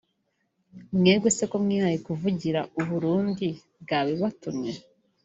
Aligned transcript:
Mwebwe 0.97 1.29
se 1.37 1.43
ko 1.51 1.55
mwihaye 1.63 1.97
kuvugira 2.07 2.59
u 2.79 2.81
Burundi 2.87 3.47
bwabibatumye 3.81 4.71